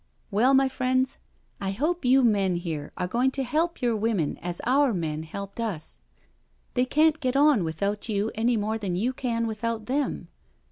[0.31, 1.19] Well, my friends,
[1.59, 5.59] I hope you men here are going to help your women as our men helped
[5.59, 5.99] us.
[6.73, 10.29] They can't get on without you any more than you can without them.